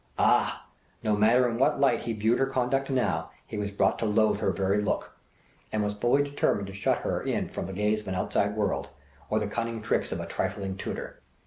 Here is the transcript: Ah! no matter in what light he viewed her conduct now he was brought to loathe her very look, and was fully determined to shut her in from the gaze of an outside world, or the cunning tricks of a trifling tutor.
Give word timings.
Ah! 0.17 0.65
no 1.03 1.15
matter 1.15 1.47
in 1.47 1.59
what 1.59 1.79
light 1.79 1.99
he 1.99 2.13
viewed 2.13 2.39
her 2.39 2.47
conduct 2.47 2.89
now 2.89 3.29
he 3.45 3.55
was 3.55 3.69
brought 3.69 3.99
to 3.99 4.05
loathe 4.07 4.39
her 4.39 4.49
very 4.51 4.81
look, 4.81 5.15
and 5.71 5.83
was 5.83 5.93
fully 5.93 6.23
determined 6.23 6.65
to 6.65 6.73
shut 6.73 6.97
her 7.01 7.21
in 7.21 7.47
from 7.47 7.67
the 7.67 7.73
gaze 7.73 8.01
of 8.01 8.07
an 8.07 8.15
outside 8.15 8.55
world, 8.55 8.89
or 9.29 9.37
the 9.37 9.45
cunning 9.45 9.79
tricks 9.79 10.11
of 10.11 10.19
a 10.19 10.25
trifling 10.25 10.75
tutor. 10.75 11.19